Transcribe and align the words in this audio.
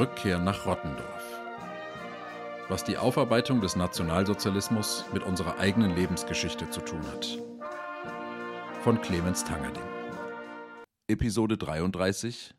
Rückkehr 0.00 0.38
nach 0.38 0.64
Rottendorf. 0.64 1.40
Was 2.68 2.84
die 2.84 2.96
Aufarbeitung 2.96 3.60
des 3.60 3.76
Nationalsozialismus 3.76 5.04
mit 5.12 5.22
unserer 5.24 5.58
eigenen 5.58 5.94
Lebensgeschichte 5.94 6.70
zu 6.70 6.80
tun 6.80 7.02
hat. 7.08 7.38
Von 8.82 9.00
Clemens 9.02 9.44
Tangerding. 9.44 9.82
Episode 11.06 11.58
33 11.58 12.54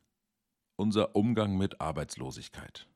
Unser 0.75 1.15
Umgang 1.15 1.57
mit 1.57 1.81
Arbeitslosigkeit. 1.81 2.87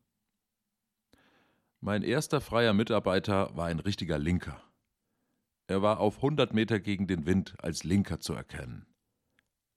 Mein 1.82 2.04
erster 2.04 2.40
freier 2.40 2.74
Mitarbeiter 2.74 3.56
war 3.58 3.66
ein 3.66 3.80
richtiger 3.80 4.20
Linker. 4.20 4.62
Er 5.68 5.82
war 5.82 6.00
auf 6.00 6.18
100 6.18 6.54
Meter 6.54 6.80
gegen 6.80 7.08
den 7.08 7.26
Wind 7.26 7.56
als 7.58 7.84
Linker 7.84 8.20
zu 8.20 8.34
erkennen. 8.34 8.86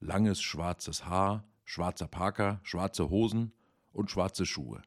Langes 0.01 0.41
schwarzes 0.41 1.07
Haar, 1.07 1.45
schwarzer 1.65 2.09
Parker, 2.09 2.61
schwarze 2.63 3.09
Hosen 3.09 3.53
und 3.93 4.11
schwarze 4.11 4.45
Schuhe. 4.45 4.83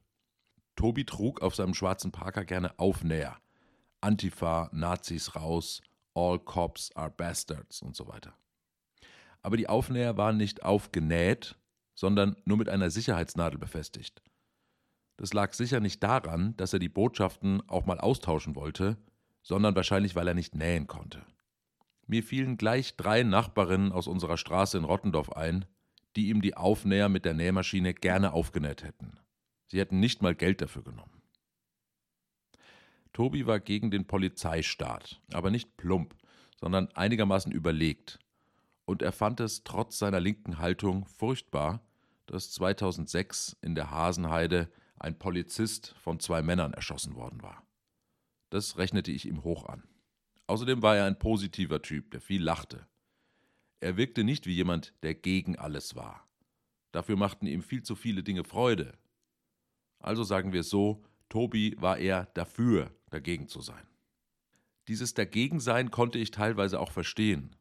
Tobi 0.75 1.05
trug 1.05 1.41
auf 1.41 1.55
seinem 1.55 1.73
schwarzen 1.73 2.11
Parker 2.11 2.45
gerne 2.45 2.77
Aufnäher. 2.79 3.37
Antifa, 3.99 4.69
Nazis 4.71 5.35
raus, 5.35 5.81
All 6.13 6.39
Cops 6.39 6.95
are 6.95 7.09
Bastards 7.09 7.81
und 7.81 7.95
so 7.95 8.07
weiter. 8.07 8.35
Aber 9.41 9.57
die 9.57 9.69
Aufnäher 9.69 10.17
waren 10.17 10.37
nicht 10.37 10.63
aufgenäht, 10.63 11.57
sondern 11.95 12.35
nur 12.45 12.57
mit 12.57 12.69
einer 12.69 12.89
Sicherheitsnadel 12.89 13.59
befestigt. 13.59 14.21
Das 15.17 15.33
lag 15.33 15.53
sicher 15.53 15.79
nicht 15.79 16.01
daran, 16.03 16.55
dass 16.57 16.73
er 16.73 16.79
die 16.79 16.89
Botschaften 16.89 17.61
auch 17.67 17.85
mal 17.85 17.99
austauschen 17.99 18.55
wollte, 18.55 18.97
sondern 19.41 19.75
wahrscheinlich, 19.75 20.15
weil 20.15 20.27
er 20.27 20.33
nicht 20.33 20.55
nähen 20.55 20.87
konnte. 20.87 21.25
Mir 22.07 22.23
fielen 22.23 22.57
gleich 22.57 22.97
drei 22.97 23.23
Nachbarinnen 23.23 23.91
aus 23.91 24.07
unserer 24.07 24.37
Straße 24.37 24.77
in 24.77 24.83
Rottendorf 24.83 25.31
ein, 25.31 25.65
die 26.15 26.29
ihm 26.29 26.41
die 26.41 26.57
Aufnäher 26.57 27.09
mit 27.09 27.25
der 27.25 27.33
Nähmaschine 27.33 27.93
gerne 27.93 28.33
aufgenäht 28.33 28.83
hätten. 28.83 29.17
Sie 29.67 29.79
hätten 29.79 29.99
nicht 29.99 30.21
mal 30.21 30.35
Geld 30.35 30.61
dafür 30.61 30.83
genommen. 30.83 31.21
Tobi 33.13 33.45
war 33.45 33.59
gegen 33.59 33.91
den 33.91 34.07
Polizeistaat, 34.07 35.21
aber 35.31 35.51
nicht 35.51 35.77
plump, 35.77 36.15
sondern 36.59 36.89
einigermaßen 36.93 37.51
überlegt. 37.51 38.19
Und 38.85 39.01
er 39.01 39.11
fand 39.11 39.39
es 39.39 39.63
trotz 39.63 39.97
seiner 39.97 40.19
linken 40.19 40.57
Haltung 40.57 41.05
furchtbar, 41.05 41.81
dass 42.25 42.51
2006 42.51 43.57
in 43.61 43.75
der 43.75 43.91
Hasenheide 43.91 44.69
ein 44.99 45.17
Polizist 45.17 45.95
von 46.01 46.19
zwei 46.19 46.41
Männern 46.41 46.73
erschossen 46.73 47.15
worden 47.15 47.41
war. 47.41 47.63
Das 48.51 48.77
rechnete 48.77 49.11
ich 49.11 49.25
ihm 49.25 49.43
hoch 49.43 49.65
an. 49.65 49.83
Außerdem 50.45 50.81
war 50.81 50.97
er 50.97 51.05
ein 51.05 51.17
positiver 51.17 51.81
Typ, 51.81 52.11
der 52.11 52.19
viel 52.19 52.43
lachte. 52.43 52.85
Er 53.79 53.95
wirkte 53.95 54.25
nicht 54.25 54.45
wie 54.45 54.53
jemand, 54.53 54.93
der 55.03 55.15
gegen 55.15 55.57
alles 55.57 55.95
war. 55.95 56.27
Dafür 56.91 57.15
machten 57.15 57.47
ihm 57.47 57.63
viel 57.63 57.81
zu 57.81 57.95
viele 57.95 58.23
Dinge 58.23 58.43
Freude. 58.43 58.93
Also 59.99 60.23
sagen 60.23 60.51
wir 60.51 60.59
es 60.59 60.69
so, 60.69 61.01
Tobi 61.29 61.77
war 61.79 61.97
eher 61.97 62.25
dafür, 62.33 62.93
dagegen 63.09 63.47
zu 63.47 63.61
sein. 63.61 63.87
Dieses 64.89 65.13
Dagegensein 65.13 65.89
konnte 65.89 66.19
ich 66.19 66.31
teilweise 66.31 66.81
auch 66.81 66.91
verstehen. 66.91 67.55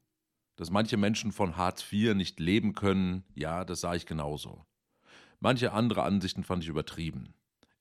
Dass 0.56 0.70
manche 0.70 0.96
Menschen 0.96 1.30
von 1.30 1.56
Hartz 1.56 1.84
IV 1.90 2.14
nicht 2.14 2.40
leben 2.40 2.74
können, 2.74 3.22
ja, 3.34 3.64
das 3.64 3.82
sah 3.82 3.94
ich 3.94 4.06
genauso. 4.06 4.66
Manche 5.38 5.72
andere 5.72 6.02
Ansichten 6.02 6.42
fand 6.42 6.64
ich 6.64 6.68
übertrieben. 6.68 7.32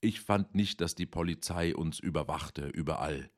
Ich 0.01 0.21
fand 0.21 0.55
nicht, 0.55 0.79
dass 0.79 0.95
die 0.95 1.05
Polizei 1.05 1.75
uns 1.75 1.99
überwachte, 1.99 2.67
überall. 2.67 3.29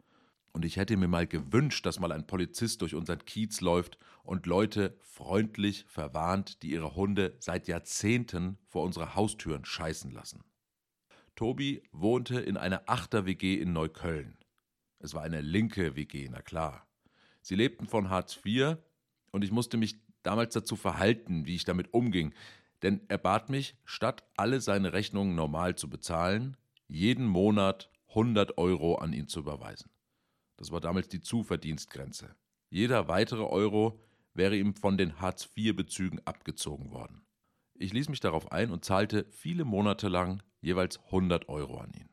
Und 0.54 0.64
ich 0.64 0.78
hätte 0.78 0.96
mir 0.98 1.08
mal 1.08 1.26
gewünscht, 1.26 1.86
dass 1.86 2.00
mal 2.00 2.12
ein 2.12 2.28
Polizist 2.28 2.82
durch 2.82 2.94
unseren 2.94 3.26
Kiez 3.26 3.62
läuft 3.62 3.98
und 4.24 4.46
Leute 4.46 4.98
freundlich 5.00 5.86
verwarnt, 5.88 6.62
die 6.62 6.72
ihre 6.72 6.96
Hunde 6.96 7.36
seit 7.40 7.68
Jahrzehnten 7.68 8.58
vor 8.68 8.84
unsere 8.84 9.16
Haustüren 9.16 9.66
scheißen 9.66 10.12
lassen. 10.12 10.44
Tobi 11.36 11.82
wohnte 11.92 12.40
in 12.40 12.58
einer 12.58 12.84
Achter-WG 12.88 13.56
in 13.56 13.74
Neukölln. 13.74 14.38
Es 15.00 15.14
war 15.16 15.24
eine 15.24 15.42
linke 15.42 15.96
WG, 15.96 16.28
na 16.30 16.42
klar. 16.42 16.86
Sie 17.42 17.56
lebten 17.56 17.88
von 17.88 18.10
Hartz 18.10 18.40
IV 18.46 18.78
und 19.32 19.44
ich 19.44 19.52
musste 19.52 19.78
mich 19.78 19.96
damals 20.22 20.54
dazu 20.54 20.76
verhalten, 20.76 21.48
wie 21.48 21.56
ich 21.56 21.64
damit 21.64 21.94
umging, 21.94 22.36
denn 22.84 23.02
er 23.08 23.18
bat 23.18 23.50
mich, 23.50 23.76
statt 23.86 24.24
alle 24.36 24.62
seine 24.62 24.94
Rechnungen 24.94 25.36
normal 25.36 25.76
zu 25.76 25.90
bezahlen, 25.90 26.58
jeden 26.92 27.26
Monat 27.26 27.90
100 28.10 28.58
Euro 28.58 28.96
an 28.96 29.14
ihn 29.14 29.28
zu 29.28 29.40
überweisen. 29.40 29.90
Das 30.58 30.72
war 30.72 30.82
damals 30.82 31.08
die 31.08 31.22
Zuverdienstgrenze. 31.22 32.36
Jeder 32.70 33.08
weitere 33.08 33.44
Euro 33.44 34.02
wäre 34.34 34.58
ihm 34.58 34.76
von 34.76 34.98
den 34.98 35.20
Hartz-IV-Bezügen 35.20 36.20
abgezogen 36.26 36.92
worden. 36.92 37.26
Ich 37.76 37.94
ließ 37.94 38.10
mich 38.10 38.20
darauf 38.20 38.52
ein 38.52 38.72
und 38.72 38.84
zahlte 38.84 39.26
viele 39.30 39.64
Monate 39.64 40.10
lang 40.10 40.44
jeweils 40.60 41.00
100 41.06 41.48
Euro 41.48 41.80
an 41.80 41.94
ihn. 41.94 42.10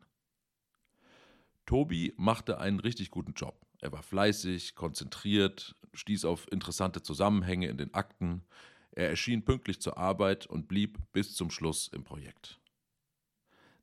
Tobi 1.67 2.15
machte 2.17 2.59
einen 2.59 2.81
richtig 2.81 3.11
guten 3.11 3.33
Job. 3.33 3.67
Er 3.81 3.93
war 3.93 4.03
fleißig, 4.03 4.77
konzentriert, 4.77 5.77
stieß 5.93 6.25
auf 6.25 6.51
interessante 6.51 7.03
Zusammenhänge 7.03 7.67
in 7.67 7.79
den 7.79 7.95
Akten. 7.95 8.45
Er 8.93 9.11
erschien 9.11 9.45
pünktlich 9.45 9.81
zur 9.81 9.99
Arbeit 9.99 10.47
und 10.47 10.69
blieb 10.69 10.99
bis 11.13 11.35
zum 11.35 11.51
Schluss 11.51 11.89
im 11.89 12.05
Projekt. 12.05 12.61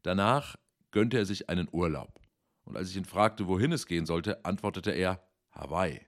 Danach 0.02 0.56
gönnte 0.96 1.18
er 1.18 1.26
sich 1.26 1.50
einen 1.50 1.68
Urlaub 1.74 2.22
und 2.64 2.78
als 2.78 2.90
ich 2.90 2.96
ihn 2.96 3.04
fragte, 3.04 3.48
wohin 3.48 3.74
es 3.74 3.86
gehen 3.86 4.06
sollte, 4.06 4.46
antwortete 4.46 4.92
er 4.92 5.22
Hawaii. 5.52 6.00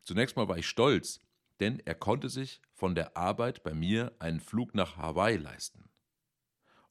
Zunächst 0.00 0.36
mal 0.36 0.46
war 0.46 0.58
ich 0.58 0.68
stolz, 0.68 1.18
denn 1.58 1.80
er 1.84 1.96
konnte 1.96 2.28
sich 2.28 2.62
von 2.72 2.94
der 2.94 3.16
Arbeit 3.16 3.64
bei 3.64 3.74
mir 3.74 4.12
einen 4.20 4.38
Flug 4.38 4.76
nach 4.76 4.96
Hawaii 4.96 5.38
leisten. 5.38 5.90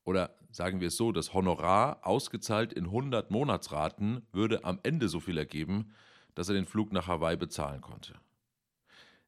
Oder 0.03 0.37
sagen 0.51 0.81
wir 0.81 0.89
es 0.89 0.97
so, 0.97 1.13
das 1.13 1.33
Honorar, 1.33 2.05
ausgezahlt 2.05 2.73
in 2.73 2.83
100 2.83 3.31
Monatsraten, 3.31 4.27
würde 4.33 4.65
am 4.65 4.81
Ende 4.83 5.07
so 5.07 5.21
viel 5.21 5.37
ergeben, 5.37 5.93
dass 6.35 6.49
er 6.49 6.55
den 6.55 6.65
Flug 6.65 6.91
nach 6.91 7.07
Hawaii 7.07 7.37
bezahlen 7.37 7.79
konnte. 7.79 8.19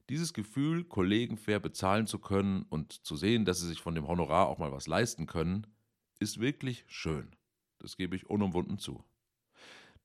Dieses 0.09 0.33
Gefühl, 0.33 0.83
Kollegen 0.83 1.37
fair 1.37 1.61
bezahlen 1.61 2.05
zu 2.05 2.19
können 2.19 2.63
und 2.63 2.91
zu 2.91 3.15
sehen, 3.15 3.45
dass 3.45 3.61
sie 3.61 3.67
sich 3.69 3.81
von 3.81 3.95
dem 3.95 4.09
Honorar 4.09 4.47
auch 4.47 4.57
mal 4.57 4.73
was 4.73 4.87
leisten 4.87 5.25
können, 5.25 5.67
ist 6.19 6.41
wirklich 6.41 6.83
schön. 6.87 7.33
Das 7.85 7.97
gebe 7.97 8.15
ich 8.15 8.27
unumwunden 8.27 8.79
zu. 8.79 9.03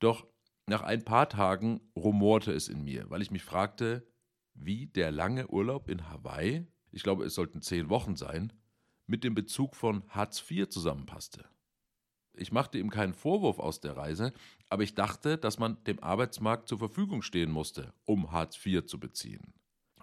Doch 0.01 0.27
nach 0.67 0.83
ein 0.83 1.03
paar 1.03 1.31
Tagen 1.31 1.81
rumorte 1.97 2.53
es 2.53 2.69
in 2.69 2.85
mir, 2.85 3.09
weil 3.09 3.23
ich 3.23 3.31
mich 3.31 3.43
fragte, 3.43 4.07
wie 4.53 4.87
der 4.87 5.11
lange 5.11 5.49
Urlaub 5.49 5.89
in 5.89 6.11
Hawaii, 6.11 6.67
ich 6.91 7.03
glaube 7.03 7.25
es 7.25 7.35
sollten 7.35 7.63
zehn 7.63 7.89
Wochen 7.89 8.17
sein, 8.17 8.53
mit 9.07 9.25
dem 9.25 9.35
Bezug 9.35 9.77
von 9.77 10.05
Hartz 10.11 10.45
IV 10.51 10.69
zusammenpasste. 10.69 11.49
Ich 12.35 12.53
machte 12.53 12.79
ihm 12.79 12.91
keinen 12.91 13.15
Vorwurf 13.15 13.59
aus 13.59 13.81
der 13.81 13.97
Reise, 13.97 14.35
aber 14.69 14.83
ich 14.83 14.95
dachte, 14.95 15.39
dass 15.39 15.59
man 15.59 15.83
dem 15.85 16.01
Arbeitsmarkt 16.01 16.69
zur 16.69 16.79
Verfügung 16.79 17.23
stehen 17.23 17.51
musste, 17.51 17.95
um 18.05 18.31
Hartz 18.31 18.59
IV 18.65 18.85
zu 18.85 19.01
beziehen. 19.01 19.55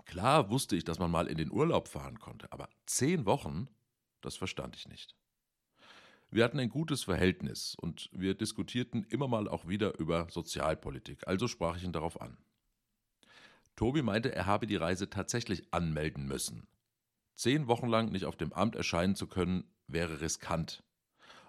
Klar 0.05 0.49
wusste 0.49 0.75
ich, 0.75 0.83
dass 0.83 0.97
man 0.97 1.11
mal 1.11 1.27
in 1.27 1.37
den 1.37 1.51
Urlaub 1.51 1.89
fahren 1.89 2.17
konnte, 2.17 2.51
aber 2.51 2.69
zehn 2.87 3.27
Wochen, 3.27 3.67
das 4.21 4.35
verstand 4.35 4.75
ich 4.75 4.87
nicht. 4.87 5.16
Wir 6.29 6.43
hatten 6.43 6.59
ein 6.59 6.69
gutes 6.69 7.03
Verhältnis 7.03 7.75
und 7.79 8.09
wir 8.11 8.33
diskutierten 8.33 9.05
immer 9.05 9.29
mal 9.29 9.47
auch 9.47 9.67
wieder 9.67 9.97
über 9.97 10.27
Sozialpolitik, 10.29 11.25
also 11.25 11.47
sprach 11.47 11.77
ich 11.77 11.83
ihn 11.83 11.93
darauf 11.93 12.19
an. 12.19 12.37
Tobi 13.77 14.01
meinte, 14.01 14.35
er 14.35 14.45
habe 14.45 14.67
die 14.67 14.75
Reise 14.75 15.09
tatsächlich 15.09 15.73
anmelden 15.73 16.27
müssen. 16.27 16.67
Zehn 17.35 17.67
Wochen 17.67 17.87
lang 17.87 18.11
nicht 18.11 18.25
auf 18.25 18.35
dem 18.35 18.51
Amt 18.51 18.75
erscheinen 18.75 19.15
zu 19.15 19.27
können, 19.27 19.63
wäre 19.87 20.19
riskant. 20.19 20.83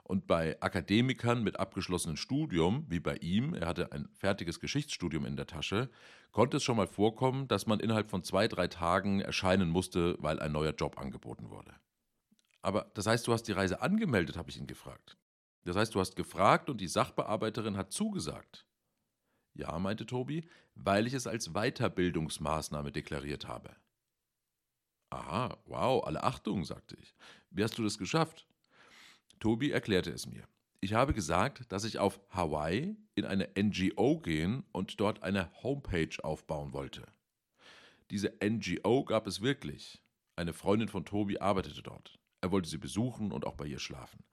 Und 0.04 0.26
bei 0.26 0.60
Akademikern 0.62 1.42
mit 1.42 1.58
abgeschlossenem 1.58 2.16
Studium, 2.16 2.86
wie 2.88 3.00
bei 3.00 3.16
ihm, 3.16 3.54
er 3.54 3.66
hatte 3.66 3.92
ein 3.92 4.08
fertiges 4.14 4.60
Geschichtsstudium 4.60 5.26
in 5.26 5.36
der 5.36 5.46
Tasche, 5.46 5.90
konnte 6.30 6.58
es 6.58 6.64
schon 6.64 6.76
mal 6.76 6.86
vorkommen, 6.86 7.48
dass 7.48 7.66
man 7.66 7.80
innerhalb 7.80 8.10
von 8.10 8.22
zwei, 8.22 8.46
drei 8.46 8.68
Tagen 8.68 9.20
erscheinen 9.20 9.70
musste, 9.70 10.16
weil 10.20 10.38
ein 10.38 10.52
neuer 10.52 10.72
Job 10.72 10.98
angeboten 10.98 11.50
wurde. 11.50 11.74
Aber 12.62 12.90
das 12.94 13.06
heißt, 13.06 13.26
du 13.26 13.32
hast 13.32 13.44
die 13.44 13.52
Reise 13.52 13.80
angemeldet, 13.82 14.36
habe 14.36 14.50
ich 14.50 14.58
ihn 14.58 14.66
gefragt. 14.66 15.16
Das 15.64 15.76
heißt, 15.76 15.94
du 15.94 16.00
hast 16.00 16.16
gefragt 16.16 16.70
und 16.70 16.80
die 16.80 16.88
Sachbearbeiterin 16.88 17.76
hat 17.76 17.92
zugesagt. 17.92 18.66
Ja, 19.54 19.78
meinte 19.78 20.06
Tobi, 20.06 20.48
weil 20.74 21.06
ich 21.06 21.14
es 21.14 21.26
als 21.26 21.52
Weiterbildungsmaßnahme 21.52 22.92
deklariert 22.92 23.46
habe. 23.48 23.74
Aha, 25.10 25.58
wow, 25.64 26.04
alle 26.04 26.22
Achtung, 26.22 26.64
sagte 26.64 26.96
ich. 27.00 27.14
Wie 27.50 27.64
hast 27.64 27.78
du 27.78 27.82
das 27.82 27.98
geschafft? 27.98 28.46
Tobi 29.40 29.70
erklärte 29.70 30.10
es 30.10 30.26
mir. 30.26 30.46
Ich 30.80 30.92
habe 30.92 31.12
gesagt, 31.12 31.72
dass 31.72 31.84
ich 31.84 31.98
auf 31.98 32.20
Hawaii 32.30 32.96
in 33.14 33.24
eine 33.24 33.48
NGO 33.58 34.18
gehen 34.18 34.64
und 34.70 35.00
dort 35.00 35.22
eine 35.22 35.50
Homepage 35.62 36.22
aufbauen 36.22 36.72
wollte. 36.72 37.04
Diese 38.10 38.32
NGO 38.42 39.04
gab 39.04 39.26
es 39.26 39.40
wirklich. 39.40 40.00
Eine 40.36 40.52
Freundin 40.52 40.88
von 40.88 41.04
Tobi 41.04 41.40
arbeitete 41.40 41.82
dort. 41.82 42.18
Er 42.40 42.52
wollte 42.52 42.68
sie 42.68 42.78
besuchen 42.78 43.32
und 43.32 43.46
auch 43.46 43.54
bei 43.54 43.66
ihr 43.66 43.78
schlafen. 43.78 44.24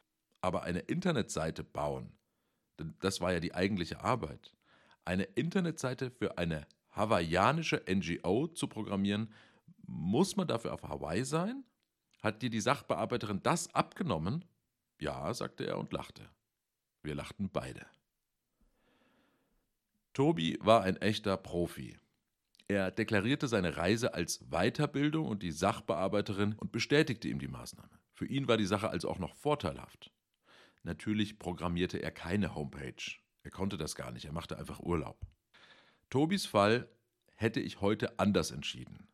Aber 0.41 0.63
eine 0.63 0.79
Internetseite 0.79 1.63
bauen, 1.63 2.11
denn 2.79 2.95
das 2.99 3.21
war 3.21 3.33
ja 3.33 3.39
die 3.39 3.55
eigentliche 3.55 4.03
Arbeit. 4.03 4.53
Eine 5.05 5.23
Internetseite 5.23 6.11
für 6.11 6.37
eine 6.37 6.67
hawaiianische 6.91 7.83
NGO 7.87 8.47
zu 8.47 8.67
programmieren. 8.67 9.31
Muss 9.85 10.35
man 10.35 10.47
dafür 10.47 10.73
auf 10.73 10.83
Hawaii 10.83 11.25
sein? 11.25 11.63
Hat 12.21 12.41
dir 12.41 12.49
die 12.49 12.61
Sachbearbeiterin 12.61 13.41
das 13.43 13.73
abgenommen? 13.73 14.45
Ja, 14.99 15.33
sagte 15.33 15.65
er 15.65 15.77
und 15.77 15.93
lachte. 15.93 16.29
Wir 17.03 17.15
lachten 17.15 17.49
beide. 17.49 17.85
Tobi 20.13 20.57
war 20.61 20.83
ein 20.83 20.97
echter 20.97 21.37
Profi. 21.37 21.97
Er 22.67 22.89
deklarierte 22.89 23.47
seine 23.47 23.77
Reise 23.77 24.13
als 24.13 24.39
Weiterbildung 24.50 25.27
und 25.27 25.44
die 25.44 25.51
Sachbearbeiterin 25.51 26.53
und 26.53 26.71
bestätigte 26.71 27.27
ihm 27.27 27.39
die 27.39 27.47
Maßnahme. 27.47 28.00
Für 28.13 28.25
ihn 28.25 28.47
war 28.47 28.57
die 28.57 28.65
Sache 28.65 28.89
also 28.89 29.09
auch 29.09 29.19
noch 29.19 29.35
vorteilhaft. 29.35 30.12
Natürlich 30.83 31.38
programmierte 31.38 32.01
er 32.01 32.12
keine 32.12 32.56
Homepage. 32.56 33.19
Er 33.44 33.51
konnte 33.51 33.77
das 33.77 33.95
gar 33.95 34.12
nicht, 34.12 34.25
er 34.25 34.31
machte 34.31 34.57
einfach 34.57 34.79
Urlaub. 34.79 35.19
Tobis 36.09 36.45
Fall 36.45 36.89
hätte 37.35 37.59
ich 37.59 37.81
heute 37.81 38.19
anders 38.19 38.51
entschieden. 38.51 39.07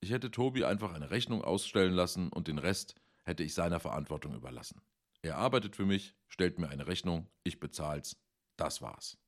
Ich 0.00 0.10
hätte 0.10 0.30
Tobi 0.30 0.64
einfach 0.64 0.92
eine 0.92 1.10
Rechnung 1.10 1.42
ausstellen 1.42 1.94
lassen 1.94 2.28
und 2.28 2.48
den 2.48 2.58
Rest 2.58 2.94
hätte 3.24 3.42
ich 3.42 3.54
seiner 3.54 3.80
Verantwortung 3.80 4.34
überlassen. 4.34 4.80
Er 5.22 5.38
arbeitet 5.38 5.76
für 5.76 5.86
mich, 5.86 6.16
stellt 6.28 6.58
mir 6.58 6.68
eine 6.68 6.86
Rechnung, 6.86 7.28
ich 7.44 7.60
bezahl's. 7.60 8.16
Das 8.56 8.82
war's. 8.82 9.18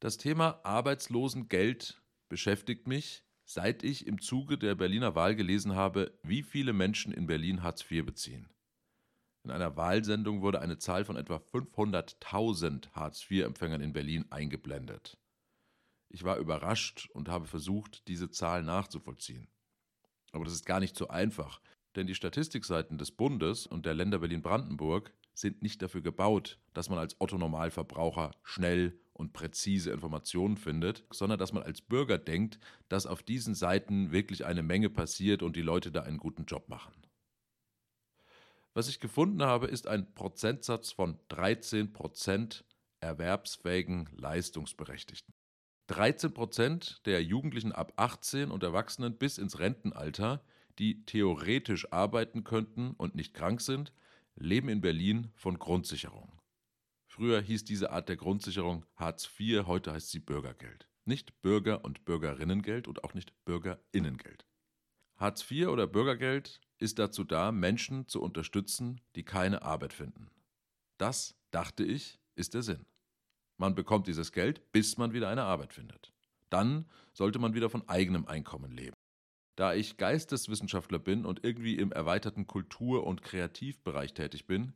Das 0.00 0.18
Thema 0.18 0.60
Arbeitslosengeld 0.62 2.02
beschäftigt 2.28 2.86
mich, 2.86 3.24
seit 3.44 3.82
ich 3.82 4.06
im 4.06 4.20
Zuge 4.20 4.58
der 4.58 4.74
Berliner 4.74 5.14
Wahl 5.14 5.36
gelesen 5.36 5.74
habe, 5.74 6.18
wie 6.22 6.42
viele 6.42 6.72
Menschen 6.72 7.12
in 7.12 7.26
Berlin 7.26 7.62
Hartz 7.62 7.88
IV 7.90 8.04
beziehen. 8.04 8.48
In 9.44 9.52
einer 9.52 9.76
Wahlsendung 9.76 10.42
wurde 10.42 10.60
eine 10.60 10.78
Zahl 10.78 11.04
von 11.04 11.16
etwa 11.16 11.36
500.000 11.36 12.90
Hartz-IV-Empfängern 12.90 13.80
in 13.80 13.92
Berlin 13.92 14.24
eingeblendet. 14.30 15.18
Ich 16.08 16.24
war 16.24 16.38
überrascht 16.38 17.08
und 17.12 17.28
habe 17.28 17.46
versucht, 17.46 18.08
diese 18.08 18.28
Zahl 18.30 18.64
nachzuvollziehen. 18.64 19.48
Aber 20.32 20.44
das 20.44 20.54
ist 20.54 20.66
gar 20.66 20.80
nicht 20.80 20.96
so 20.96 21.08
einfach, 21.08 21.60
denn 21.94 22.08
die 22.08 22.16
Statistikseiten 22.16 22.98
des 22.98 23.12
Bundes 23.12 23.66
und 23.66 23.86
der 23.86 23.94
Länder 23.94 24.18
Berlin-Brandenburg 24.18 25.12
sind 25.34 25.62
nicht 25.62 25.80
dafür 25.80 26.02
gebaut, 26.02 26.58
dass 26.74 26.88
man 26.88 26.98
als 26.98 27.20
Otto-Normalverbraucher 27.20 28.32
schnell 28.42 28.98
und 29.16 29.32
präzise 29.32 29.90
Informationen 29.90 30.56
findet, 30.58 31.04
sondern 31.10 31.38
dass 31.38 31.52
man 31.52 31.62
als 31.62 31.80
Bürger 31.80 32.18
denkt, 32.18 32.58
dass 32.88 33.06
auf 33.06 33.22
diesen 33.22 33.54
Seiten 33.54 34.12
wirklich 34.12 34.44
eine 34.44 34.62
Menge 34.62 34.90
passiert 34.90 35.42
und 35.42 35.56
die 35.56 35.62
Leute 35.62 35.90
da 35.90 36.02
einen 36.02 36.18
guten 36.18 36.44
Job 36.44 36.68
machen. 36.68 36.92
Was 38.74 38.88
ich 38.88 39.00
gefunden 39.00 39.42
habe, 39.42 39.68
ist 39.68 39.86
ein 39.86 40.12
Prozentsatz 40.14 40.92
von 40.92 41.18
13 41.28 41.94
Prozent 41.94 42.64
erwerbsfähigen 43.00 44.10
Leistungsberechtigten. 44.12 45.32
13 45.86 46.34
Prozent 46.34 47.00
der 47.06 47.22
Jugendlichen 47.22 47.72
ab 47.72 47.94
18 47.96 48.50
und 48.50 48.62
Erwachsenen 48.62 49.16
bis 49.16 49.38
ins 49.38 49.58
Rentenalter, 49.60 50.44
die 50.78 51.06
theoretisch 51.06 51.90
arbeiten 51.90 52.44
könnten 52.44 52.90
und 52.98 53.14
nicht 53.14 53.32
krank 53.32 53.62
sind, 53.62 53.94
leben 54.34 54.68
in 54.68 54.82
Berlin 54.82 55.30
von 55.36 55.58
Grundsicherung. 55.58 56.35
Früher 57.16 57.40
hieß 57.40 57.64
diese 57.64 57.92
Art 57.92 58.10
der 58.10 58.16
Grundsicherung 58.16 58.84
Hartz 58.94 59.26
IV, 59.40 59.66
heute 59.66 59.90
heißt 59.90 60.10
sie 60.10 60.18
Bürgergeld. 60.18 60.86
Nicht 61.06 61.40
Bürger- 61.40 61.82
und 61.82 62.04
Bürgerinnengeld 62.04 62.86
und 62.86 63.04
auch 63.04 63.14
nicht 63.14 63.32
Bürgerinnengeld. 63.46 64.46
Hartz 65.16 65.50
IV 65.50 65.68
oder 65.68 65.86
Bürgergeld 65.86 66.60
ist 66.76 66.98
dazu 66.98 67.24
da, 67.24 67.52
Menschen 67.52 68.06
zu 68.06 68.20
unterstützen, 68.20 69.00
die 69.14 69.24
keine 69.24 69.62
Arbeit 69.62 69.94
finden. 69.94 70.30
Das, 70.98 71.34
dachte 71.52 71.84
ich, 71.84 72.20
ist 72.34 72.52
der 72.52 72.62
Sinn. 72.62 72.84
Man 73.56 73.74
bekommt 73.74 74.08
dieses 74.08 74.30
Geld, 74.30 74.70
bis 74.72 74.98
man 74.98 75.14
wieder 75.14 75.30
eine 75.30 75.44
Arbeit 75.44 75.72
findet. 75.72 76.12
Dann 76.50 76.84
sollte 77.14 77.38
man 77.38 77.54
wieder 77.54 77.70
von 77.70 77.88
eigenem 77.88 78.26
Einkommen 78.26 78.72
leben. 78.72 78.94
Da 79.54 79.72
ich 79.72 79.96
Geisteswissenschaftler 79.96 80.98
bin 80.98 81.24
und 81.24 81.44
irgendwie 81.44 81.76
im 81.78 81.92
erweiterten 81.92 82.46
Kultur- 82.46 83.06
und 83.06 83.22
Kreativbereich 83.22 84.12
tätig 84.12 84.46
bin, 84.46 84.74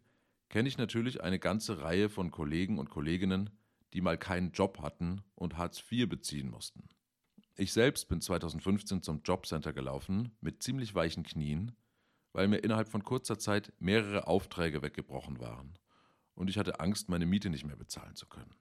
kenne 0.50 0.68
ich 0.68 0.76
natürlich 0.76 1.22
eine 1.22 1.38
ganze 1.38 1.80
Reihe 1.80 2.10
von 2.10 2.30
Kollegen 2.30 2.78
und 2.78 2.90
Kolleginnen, 2.90 3.48
die 3.94 4.02
mal 4.02 4.18
keinen 4.18 4.52
Job 4.52 4.80
hatten 4.82 5.22
und 5.34 5.56
Hartz 5.56 5.82
IV 5.90 6.08
beziehen 6.08 6.50
mussten. 6.50 6.90
Ich 7.56 7.72
selbst 7.72 8.08
bin 8.08 8.20
2015 8.20 9.02
zum 9.02 9.22
Jobcenter 9.22 9.72
gelaufen 9.72 10.36
mit 10.42 10.62
ziemlich 10.62 10.94
weichen 10.94 11.22
Knien 11.22 11.72
weil 12.32 12.48
mir 12.48 12.58
innerhalb 12.58 12.88
von 12.88 13.04
kurzer 13.04 13.38
Zeit 13.38 13.72
mehrere 13.78 14.26
Aufträge 14.26 14.82
weggebrochen 14.82 15.40
waren 15.40 15.78
und 16.34 16.48
ich 16.48 16.58
hatte 16.58 16.80
Angst, 16.80 17.08
meine 17.08 17.26
Miete 17.26 17.50
nicht 17.50 17.66
mehr 17.66 17.76
bezahlen 17.76 18.16
zu 18.16 18.26
können. 18.26 18.54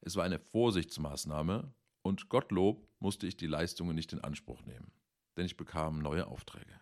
Es 0.00 0.16
war 0.16 0.24
eine 0.24 0.38
Vorsichtsmaßnahme 0.38 1.72
und 2.02 2.28
Gottlob 2.28 2.88
musste 2.98 3.26
ich 3.26 3.36
die 3.36 3.46
Leistungen 3.46 3.94
nicht 3.94 4.12
in 4.12 4.20
Anspruch 4.20 4.62
nehmen, 4.62 4.92
denn 5.36 5.46
ich 5.46 5.56
bekam 5.56 5.98
neue 5.98 6.26
Aufträge. 6.26 6.77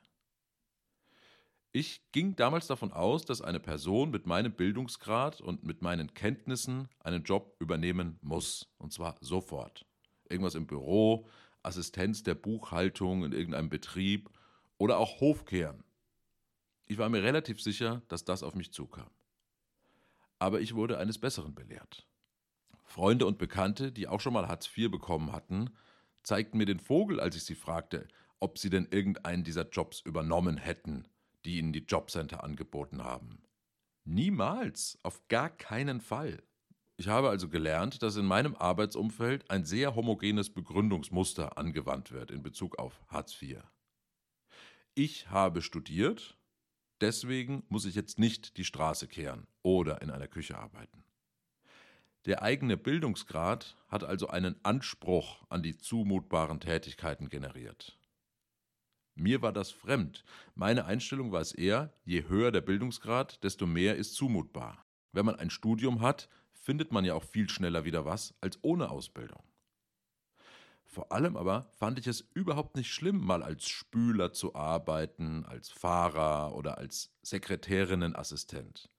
Ich 1.78 2.00
ging 2.10 2.36
damals 2.36 2.68
davon 2.68 2.90
aus, 2.94 3.26
dass 3.26 3.42
eine 3.42 3.60
Person 3.60 4.10
mit 4.10 4.24
meinem 4.24 4.50
Bildungsgrad 4.50 5.42
und 5.42 5.62
mit 5.62 5.82
meinen 5.82 6.14
Kenntnissen 6.14 6.88
einen 7.00 7.22
Job 7.22 7.54
übernehmen 7.58 8.18
muss, 8.22 8.72
und 8.78 8.94
zwar 8.94 9.18
sofort. 9.20 9.84
Irgendwas 10.30 10.54
im 10.54 10.66
Büro, 10.66 11.28
Assistenz 11.62 12.22
der 12.22 12.34
Buchhaltung 12.34 13.24
in 13.26 13.32
irgendeinem 13.32 13.68
Betrieb 13.68 14.30
oder 14.78 14.96
auch 14.96 15.20
Hofkehren. 15.20 15.84
Ich 16.86 16.96
war 16.96 17.10
mir 17.10 17.22
relativ 17.22 17.60
sicher, 17.60 18.00
dass 18.08 18.24
das 18.24 18.42
auf 18.42 18.54
mich 18.54 18.72
zukam. 18.72 19.10
Aber 20.38 20.62
ich 20.62 20.74
wurde 20.74 20.96
eines 20.96 21.18
Besseren 21.18 21.54
belehrt. 21.54 22.06
Freunde 22.84 23.26
und 23.26 23.36
Bekannte, 23.36 23.92
die 23.92 24.08
auch 24.08 24.22
schon 24.22 24.32
mal 24.32 24.48
Hartz 24.48 24.66
IV 24.74 24.90
bekommen 24.90 25.30
hatten, 25.30 25.68
zeigten 26.22 26.56
mir 26.56 26.64
den 26.64 26.80
Vogel, 26.80 27.20
als 27.20 27.36
ich 27.36 27.44
sie 27.44 27.54
fragte, 27.54 28.08
ob 28.40 28.56
sie 28.56 28.70
denn 28.70 28.88
irgendeinen 28.90 29.44
dieser 29.44 29.68
Jobs 29.68 30.00
übernommen 30.00 30.56
hätten, 30.56 31.06
die 31.46 31.58
ihnen 31.58 31.72
die 31.72 31.84
Jobcenter 31.84 32.44
angeboten 32.44 33.02
haben. 33.02 33.42
Niemals, 34.04 34.98
auf 35.02 35.26
gar 35.28 35.48
keinen 35.48 36.00
Fall. 36.00 36.42
Ich 36.96 37.08
habe 37.08 37.28
also 37.28 37.48
gelernt, 37.48 38.02
dass 38.02 38.16
in 38.16 38.26
meinem 38.26 38.54
Arbeitsumfeld 38.54 39.50
ein 39.50 39.64
sehr 39.64 39.94
homogenes 39.94 40.50
Begründungsmuster 40.50 41.56
angewandt 41.58 42.12
wird 42.12 42.30
in 42.30 42.42
Bezug 42.42 42.78
auf 42.78 43.00
Hartz 43.08 43.40
IV. 43.40 43.62
Ich 44.94 45.30
habe 45.30 45.62
studiert 45.62 46.36
Deswegen 47.00 47.62
muss 47.68 47.84
ich 47.84 47.94
jetzt 47.94 48.18
nicht 48.18 48.56
die 48.56 48.64
Straße 48.64 49.06
kehren 49.06 49.46
oder 49.62 50.00
in 50.00 50.10
einer 50.10 50.28
Küche 50.28 50.56
arbeiten. 50.56 51.04
Der 52.24 52.42
eigene 52.42 52.76
Bildungsgrad 52.76 53.76
hat 53.88 54.02
also 54.02 54.28
einen 54.28 54.56
Anspruch 54.64 55.44
an 55.48 55.62
die 55.62 55.76
zumutbaren 55.76 56.58
Tätigkeiten 56.58 57.28
generiert. 57.28 57.98
Mir 59.18 59.40
war 59.40 59.52
das 59.52 59.70
fremd. 59.70 60.24
Meine 60.54 60.84
Einstellung 60.84 61.32
war 61.32 61.40
es 61.40 61.52
eher, 61.52 61.94
je 62.04 62.28
höher 62.28 62.52
der 62.52 62.60
Bildungsgrad, 62.60 63.42
desto 63.42 63.66
mehr 63.66 63.96
ist 63.96 64.14
zumutbar. 64.14 64.84
Wenn 65.12 65.24
man 65.24 65.36
ein 65.36 65.48
Studium 65.48 66.02
hat, 66.02 66.28
findet 66.52 66.92
man 66.92 67.06
ja 67.06 67.14
auch 67.14 67.24
viel 67.24 67.48
schneller 67.48 67.86
wieder 67.86 68.04
was 68.04 68.34
als 68.42 68.58
ohne 68.62 68.90
Ausbildung. 68.90 69.42
Vor 70.84 71.12
allem 71.12 71.36
aber 71.36 71.70
fand 71.78 71.98
ich 71.98 72.06
es 72.06 72.20
überhaupt 72.34 72.76
nicht 72.76 72.92
schlimm, 72.92 73.24
mal 73.24 73.42
als 73.42 73.66
Spüler 73.66 74.32
zu 74.32 74.54
arbeiten, 74.54 75.46
als 75.46 75.70
Fahrer 75.70 76.54
oder 76.54 76.76
als 76.76 77.10
Sekretärinnenassistent. 77.22 78.90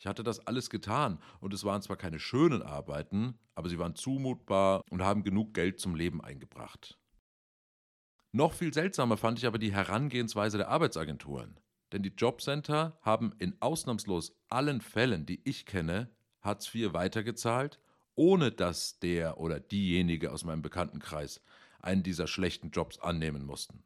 Ich 0.00 0.06
hatte 0.06 0.24
das 0.24 0.46
alles 0.46 0.68
getan 0.68 1.20
und 1.40 1.54
es 1.54 1.62
waren 1.62 1.82
zwar 1.82 1.96
keine 1.96 2.18
schönen 2.18 2.62
Arbeiten, 2.62 3.38
aber 3.54 3.68
sie 3.68 3.78
waren 3.78 3.94
zumutbar 3.94 4.82
und 4.90 5.02
haben 5.02 5.22
genug 5.22 5.54
Geld 5.54 5.78
zum 5.78 5.94
Leben 5.94 6.20
eingebracht. 6.20 6.99
Noch 8.32 8.52
viel 8.52 8.72
seltsamer 8.72 9.16
fand 9.16 9.38
ich 9.38 9.46
aber 9.46 9.58
die 9.58 9.72
Herangehensweise 9.72 10.58
der 10.58 10.68
Arbeitsagenturen. 10.68 11.58
Denn 11.92 12.02
die 12.02 12.14
Jobcenter 12.16 12.98
haben 13.02 13.32
in 13.38 13.56
ausnahmslos 13.60 14.36
allen 14.48 14.80
Fällen, 14.80 15.26
die 15.26 15.40
ich 15.44 15.66
kenne, 15.66 16.10
Hartz 16.40 16.72
IV 16.72 16.92
weitergezahlt 16.92 17.80
ohne 18.20 18.52
dass 18.52 18.98
der 18.98 19.38
oder 19.38 19.60
diejenige 19.60 20.30
aus 20.30 20.44
meinem 20.44 20.60
Bekanntenkreis 20.60 21.40
einen 21.80 22.02
dieser 22.02 22.26
schlechten 22.26 22.70
Jobs 22.70 22.98
annehmen 22.98 23.46
mussten. 23.46 23.82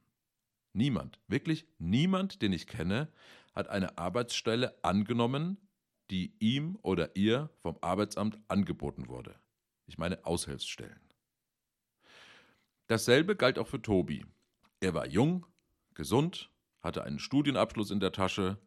Niemand, 0.72 1.20
wirklich 1.28 1.66
niemand, 1.78 2.42
den 2.42 2.52
ich 2.52 2.66
kenne, 2.66 3.12
hat 3.54 3.68
eine 3.68 3.96
Arbeitsstelle 3.96 4.76
angenommen, 4.82 5.58
die 6.10 6.34
ihm 6.40 6.76
oder 6.82 7.14
ihr 7.14 7.48
vom 7.62 7.78
Arbeitsamt 7.80 8.38
angeboten 8.48 9.06
wurde. 9.06 9.36
Ich 9.86 9.98
meine 9.98 10.26
Aushilfsstellen. 10.26 11.00
Dasselbe 12.86 13.36
galt 13.36 13.58
auch 13.58 13.66
für 13.66 13.80
Tobi. 13.80 14.24
Er 14.80 14.94
war 14.94 15.06
jung, 15.06 15.46
gesund, 15.94 16.50
hatte 16.82 17.04
einen 17.04 17.18
Studienabschluss 17.18 17.90
in 17.90 18.00
der 18.00 18.12
Tasche 18.12 18.58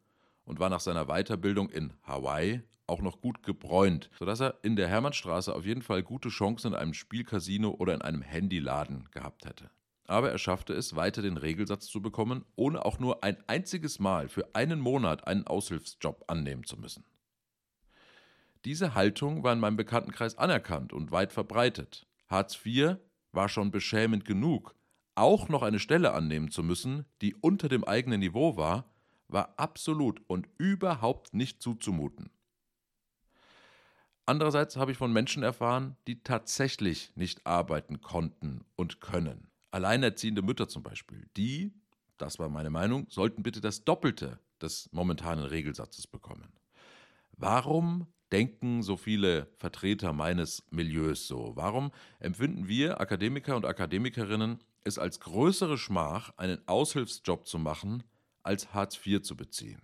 und 0.43 0.59
war 0.59 0.69
nach 0.69 0.79
seiner 0.79 1.05
Weiterbildung 1.05 1.69
in 1.69 1.93
Hawaii 2.03 2.63
auch 2.87 3.01
noch 3.01 3.21
gut 3.21 3.43
gebräunt, 3.43 4.09
sodass 4.17 4.39
er 4.39 4.57
in 4.63 4.75
der 4.75 4.87
Hermannstraße 4.87 5.53
auf 5.53 5.65
jeden 5.65 5.81
Fall 5.81 6.01
gute 6.01 6.29
Chancen 6.29 6.73
in 6.73 6.79
einem 6.79 6.93
Spielcasino 6.93 7.71
oder 7.71 7.93
in 7.93 8.01
einem 8.01 8.21
Handyladen 8.21 9.09
gehabt 9.11 9.45
hätte. 9.45 9.69
Aber 10.05 10.31
er 10.31 10.37
schaffte 10.37 10.73
es, 10.73 10.95
weiter 10.95 11.21
den 11.21 11.35
Regelsatz 11.35 11.87
zu 11.87 12.01
bekommen, 12.01 12.45
ohne 12.55 12.85
auch 12.85 12.97
nur 12.97 13.23
ein 13.25 13.37
einziges 13.47 13.99
Mal 13.99 14.29
für 14.29 14.55
einen 14.55 14.79
Monat 14.79 15.27
einen 15.27 15.45
Aushilfsjob 15.45 16.23
annehmen 16.27 16.63
zu 16.63 16.77
müssen. 16.77 17.03
Diese 18.63 18.95
Haltung 18.95 19.43
war 19.43 19.53
in 19.53 19.59
meinem 19.59 19.77
Bekanntenkreis 19.77 20.37
anerkannt 20.37 20.93
und 20.93 21.11
weit 21.11 21.33
verbreitet. 21.33 22.07
Hartz 22.27 22.57
IV 22.65 22.97
war 23.31 23.49
schon 23.49 23.71
beschämend 23.71 24.25
genug. 24.25 24.75
Auch 25.15 25.49
noch 25.49 25.63
eine 25.63 25.79
Stelle 25.79 26.13
annehmen 26.13 26.51
zu 26.51 26.63
müssen, 26.63 27.05
die 27.21 27.35
unter 27.35 27.69
dem 27.69 27.83
eigenen 27.83 28.19
Niveau 28.19 28.55
war, 28.55 28.89
war 29.27 29.53
absolut 29.57 30.21
und 30.27 30.47
überhaupt 30.57 31.33
nicht 31.33 31.61
zuzumuten. 31.61 32.29
Andererseits 34.25 34.75
habe 34.75 34.91
ich 34.91 34.97
von 34.97 35.13
Menschen 35.13 35.41
erfahren, 35.41 35.95
die 36.05 36.21
tatsächlich 36.21 37.13
nicht 37.15 37.47
arbeiten 37.47 38.01
konnten 38.01 38.65
und 38.75 38.99
können. 38.99 39.49
Alleinerziehende 39.71 40.41
Mütter 40.41 40.67
zum 40.67 40.83
Beispiel, 40.83 41.29
die, 41.37 41.73
das 42.17 42.37
war 42.37 42.49
meine 42.49 42.69
Meinung, 42.69 43.07
sollten 43.09 43.43
bitte 43.43 43.61
das 43.61 43.85
Doppelte 43.85 44.39
des 44.61 44.89
momentanen 44.91 45.45
Regelsatzes 45.45 46.07
bekommen. 46.07 46.51
Warum 47.31 48.07
denken 48.31 48.83
so 48.83 48.97
viele 48.97 49.47
Vertreter 49.57 50.13
meines 50.13 50.63
Milieus 50.69 51.27
so? 51.27 51.55
Warum 51.55 51.91
empfinden 52.19 52.67
wir 52.67 52.99
Akademiker 52.99 53.55
und 53.55 53.65
Akademikerinnen 53.65 54.59
es 54.83 54.97
als 54.97 55.19
größere 55.19 55.77
Schmach, 55.77 56.33
einen 56.37 56.65
Aushilfsjob 56.67 57.47
zu 57.47 57.59
machen, 57.59 58.03
als 58.43 58.73
Hartz 58.73 58.99
IV 59.05 59.21
zu 59.21 59.35
beziehen? 59.35 59.81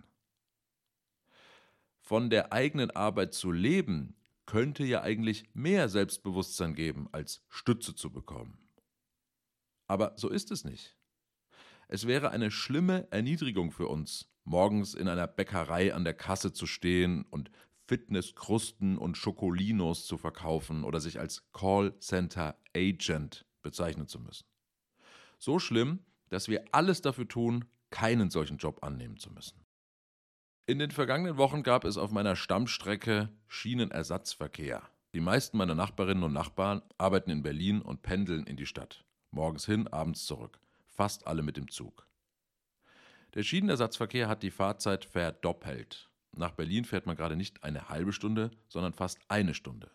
Von 2.00 2.30
der 2.30 2.52
eigenen 2.52 2.90
Arbeit 2.90 3.34
zu 3.34 3.50
leben, 3.50 4.16
könnte 4.46 4.84
ja 4.84 5.02
eigentlich 5.02 5.44
mehr 5.54 5.88
Selbstbewusstsein 5.88 6.74
geben, 6.74 7.08
als 7.12 7.42
Stütze 7.48 7.94
zu 7.94 8.10
bekommen. 8.10 8.58
Aber 9.86 10.14
so 10.16 10.28
ist 10.28 10.50
es 10.50 10.64
nicht. 10.64 10.96
Es 11.88 12.06
wäre 12.06 12.30
eine 12.30 12.50
schlimme 12.50 13.10
Erniedrigung 13.10 13.70
für 13.70 13.88
uns, 13.88 14.28
morgens 14.44 14.94
in 14.94 15.08
einer 15.08 15.26
Bäckerei 15.26 15.94
an 15.94 16.04
der 16.04 16.14
Kasse 16.14 16.52
zu 16.52 16.66
stehen 16.66 17.24
und 17.30 17.50
Fitnesskrusten 17.86 18.96
und 18.98 19.16
Schokolinos 19.16 20.06
zu 20.06 20.16
verkaufen 20.16 20.84
oder 20.84 21.00
sich 21.00 21.20
als 21.20 21.50
Callcenter 21.52 22.56
Agent 22.74 23.44
bezeichnen 23.62 24.06
zu 24.06 24.20
müssen. 24.20 24.46
So 25.38 25.58
schlimm, 25.58 26.00
dass 26.30 26.48
wir 26.48 26.64
alles 26.72 27.02
dafür 27.02 27.28
tun, 27.28 27.66
keinen 27.90 28.30
solchen 28.30 28.56
Job 28.56 28.82
annehmen 28.82 29.18
zu 29.18 29.30
müssen. 29.30 29.64
In 30.66 30.78
den 30.78 30.90
vergangenen 30.90 31.36
Wochen 31.36 31.62
gab 31.62 31.84
es 31.84 31.98
auf 31.98 32.10
meiner 32.10 32.36
Stammstrecke 32.36 33.28
Schienenersatzverkehr. 33.48 34.82
Die 35.12 35.20
meisten 35.20 35.58
meiner 35.58 35.74
Nachbarinnen 35.74 36.24
und 36.24 36.32
Nachbarn 36.32 36.82
arbeiten 36.96 37.30
in 37.30 37.42
Berlin 37.42 37.82
und 37.82 38.02
pendeln 38.02 38.46
in 38.46 38.56
die 38.56 38.66
Stadt. 38.66 39.04
Morgens 39.30 39.66
hin, 39.66 39.86
abends 39.88 40.24
zurück. 40.24 40.58
Fast 40.88 41.26
alle 41.26 41.42
mit 41.42 41.56
dem 41.56 41.70
Zug. 41.70 42.08
Der 43.34 43.42
Schienenersatzverkehr 43.42 44.28
hat 44.28 44.42
die 44.42 44.50
Fahrzeit 44.50 45.04
verdoppelt. 45.04 46.10
Nach 46.36 46.52
Berlin 46.52 46.84
fährt 46.84 47.06
man 47.06 47.16
gerade 47.16 47.36
nicht 47.36 47.62
eine 47.62 47.88
halbe 47.88 48.12
Stunde, 48.12 48.50
sondern 48.68 48.92
fast 48.92 49.18
eine 49.28 49.54
Stunde. 49.54 49.90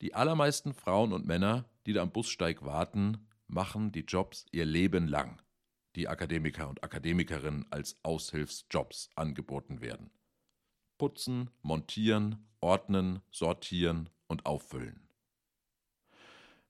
Die 0.00 0.14
allermeisten 0.14 0.74
Frauen 0.74 1.12
und 1.12 1.26
Männer, 1.26 1.64
die 1.86 1.92
da 1.92 2.02
am 2.02 2.12
Bussteig 2.12 2.64
warten, 2.64 3.26
machen 3.46 3.92
die 3.92 4.04
Jobs 4.04 4.44
ihr 4.52 4.66
Leben 4.66 5.08
lang 5.08 5.40
die 5.96 6.08
Akademiker 6.08 6.68
und 6.68 6.84
Akademikerinnen 6.84 7.66
als 7.70 7.96
Aushilfsjobs 8.02 9.10
angeboten 9.16 9.80
werden. 9.80 10.10
Putzen, 10.98 11.50
montieren, 11.62 12.46
ordnen, 12.60 13.20
sortieren 13.30 14.10
und 14.26 14.46
auffüllen. 14.46 15.08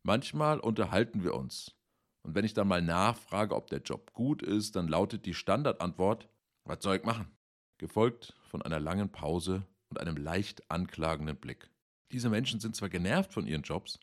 Manchmal 0.02 0.60
unterhalten 0.60 1.24
wir 1.24 1.34
uns. 1.34 1.74
Und 2.22 2.34
wenn 2.34 2.44
ich 2.44 2.54
dann 2.54 2.68
mal 2.68 2.82
nachfrage, 2.82 3.54
ob 3.54 3.68
der 3.68 3.82
Job 3.82 4.12
gut 4.12 4.42
ist, 4.42 4.76
dann 4.76 4.88
lautet 4.88 5.26
die 5.26 5.34
Standardantwort, 5.34 6.28
was 6.64 6.82
soll 6.82 6.96
ich 6.96 7.04
machen? 7.04 7.35
Gefolgt 7.78 8.34
von 8.48 8.62
einer 8.62 8.80
langen 8.80 9.10
Pause 9.10 9.66
und 9.88 10.00
einem 10.00 10.16
leicht 10.16 10.70
anklagenden 10.70 11.36
Blick. 11.36 11.70
Diese 12.12 12.30
Menschen 12.30 12.60
sind 12.60 12.74
zwar 12.74 12.88
genervt 12.88 13.32
von 13.32 13.46
ihren 13.46 13.62
Jobs, 13.62 14.00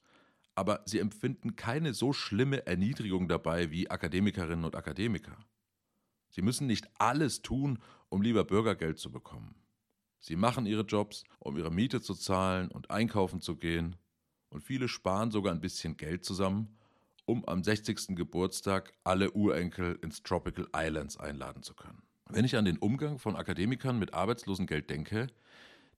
aber 0.56 0.84
sie 0.86 1.00
empfinden 1.00 1.56
keine 1.56 1.94
so 1.94 2.14
schlimme 2.14 2.68
Erniedrigung 2.68 3.28
dabei 3.28 3.72
wie 3.72 3.90
Akademikerinnen 3.90 4.66
und 4.66 4.76
Akademiker. 4.76 5.38
Sie 6.30 6.42
müssen 6.42 6.68
nicht 6.68 6.88
alles 7.00 7.42
tun, 7.42 7.80
um 8.10 8.22
lieber 8.22 8.44
Bürgergeld 8.44 9.00
zu 9.00 9.12
bekommen. 9.12 9.56
Sie 10.20 10.36
machen 10.36 10.66
ihre 10.66 10.84
Jobs, 10.84 11.24
um 11.40 11.58
ihre 11.58 11.72
Miete 11.72 12.02
zu 12.02 12.14
zahlen 12.14 12.70
und 12.72 12.92
einkaufen 12.92 13.42
zu 13.42 13.58
gehen, 13.58 13.96
und 14.50 14.62
viele 14.62 14.88
sparen 14.88 15.32
sogar 15.32 15.52
ein 15.52 15.62
bisschen 15.62 15.98
Geld 15.98 16.24
zusammen, 16.24 16.78
um 17.26 17.44
am 17.46 17.64
60. 17.64 18.16
Geburtstag 18.16 18.94
alle 19.04 19.32
Urenkel 19.32 19.98
ins 20.04 20.22
Tropical 20.22 20.68
Islands 20.76 21.18
einladen 21.18 21.64
zu 21.64 21.74
können. 21.74 22.04
Wenn 22.30 22.46
ich 22.46 22.56
an 22.56 22.66
den 22.66 22.78
Umgang 22.78 23.20
von 23.20 23.36
Akademikern 23.36 24.00
mit 24.00 24.14
Arbeitslosengeld 24.14 24.90
denke, 24.90 25.28